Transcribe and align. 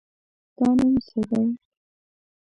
ستا 0.53 0.67
نوم 0.77 0.93
څه 1.07 1.19
دی؟ 1.29 1.43